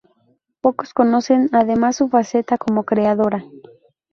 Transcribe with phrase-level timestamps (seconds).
[0.61, 3.43] Pocos conocen además su faceta como creadora.